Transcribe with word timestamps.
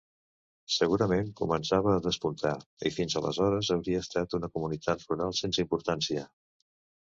Segurament 0.75 1.27
començava 1.41 1.91
a 1.95 1.99
despuntar 2.05 2.53
i 2.91 2.93
fins 2.95 3.17
aleshores 3.21 3.69
hauria 3.77 4.01
estat 4.07 4.35
una 4.39 4.51
comunitat 4.57 5.07
rural 5.13 5.37
sense 5.43 5.63
importància. 5.67 6.27